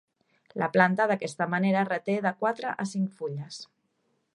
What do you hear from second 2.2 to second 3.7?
de quatre a cinc fulles.